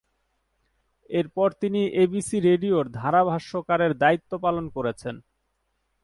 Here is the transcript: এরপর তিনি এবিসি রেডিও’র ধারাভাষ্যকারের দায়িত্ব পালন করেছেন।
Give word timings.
এরপর 1.09 1.47
তিনি 1.61 1.81
এবিসি 2.03 2.37
রেডিও’র 2.39 2.85
ধারাভাষ্যকারের 2.91 3.91
দায়িত্ব 3.97 4.31
পালন 4.37 4.65
করেছেন। 4.69 5.15